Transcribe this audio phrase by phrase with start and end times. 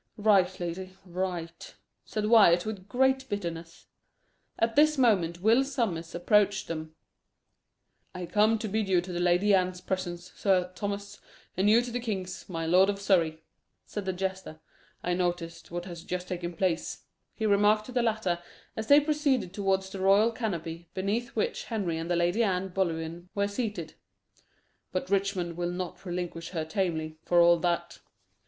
[0.17, 3.85] "Right, lady, right," said Wyat, with great bitterness.
[4.57, 6.95] At this moment Will Sommers approached them.
[8.15, 11.21] "I come to bid you to the Lady Anne's presence, Sir Thomas,
[11.55, 13.43] and you to the king's, my lord of Surrey,"
[13.85, 14.59] said the jester.
[15.03, 17.03] "I noticed what has just taken place,"
[17.35, 18.39] he remarked to the latter,
[18.75, 23.29] as they proceeded towards the royal canopy, beneath which Henry and the Lady Anne Boleyn
[23.35, 23.93] were seated;
[24.91, 27.99] "but Richmond will not relinquish her tamely, for all that."